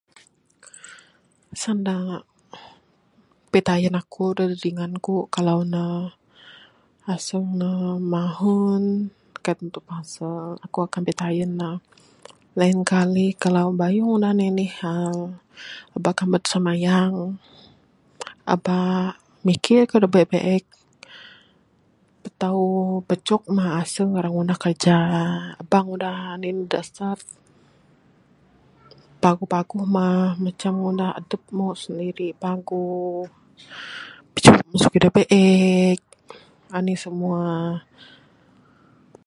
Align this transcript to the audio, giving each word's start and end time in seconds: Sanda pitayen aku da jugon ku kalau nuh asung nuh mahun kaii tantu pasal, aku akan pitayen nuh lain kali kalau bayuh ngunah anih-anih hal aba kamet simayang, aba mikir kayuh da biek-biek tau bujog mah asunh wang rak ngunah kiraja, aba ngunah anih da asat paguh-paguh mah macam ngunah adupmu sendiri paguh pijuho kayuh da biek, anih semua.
Sanda 1.61 1.95
pitayen 3.51 3.95
aku 4.01 4.23
da 4.37 4.43
jugon 4.61 4.93
ku 5.05 5.15
kalau 5.35 5.59
nuh 5.73 6.05
asung 7.13 7.47
nuh 7.59 7.85
mahun 8.13 8.83
kaii 9.45 9.57
tantu 9.59 9.79
pasal, 9.89 10.45
aku 10.65 10.77
akan 10.87 11.01
pitayen 11.07 11.51
nuh 11.61 11.77
lain 12.59 12.79
kali 12.91 13.27
kalau 13.43 13.65
bayuh 13.81 14.05
ngunah 14.07 14.31
anih-anih 14.33 14.73
hal 14.81 15.15
aba 15.95 16.11
kamet 16.19 16.43
simayang, 16.51 17.15
aba 18.53 18.77
mikir 19.47 19.79
kayuh 19.89 20.01
da 20.03 20.09
biek-biek 20.13 20.63
tau 22.41 22.65
bujog 23.07 23.43
mah 23.55 23.69
asunh 23.81 24.09
wang 24.11 24.21
rak 24.23 24.33
ngunah 24.35 24.57
kiraja, 24.61 24.99
aba 25.61 25.77
ngunah 25.85 26.15
anih 26.33 26.53
da 26.71 26.77
asat 26.85 27.19
paguh-paguh 29.21 29.83
mah 29.95 30.23
macam 30.45 30.73
ngunah 30.81 31.09
adupmu 31.21 31.67
sendiri 31.81 32.27
paguh 32.43 33.23
pijuho 34.31 34.83
kayuh 34.85 35.03
da 35.03 35.09
biek, 35.15 35.99
anih 36.75 36.97
semua. 37.03 37.45